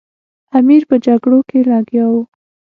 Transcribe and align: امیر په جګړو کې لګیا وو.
امیر 0.57 0.83
په 0.89 0.95
جګړو 1.05 1.39
کې 1.49 1.59
لګیا 1.71 2.05
وو. 2.11 2.21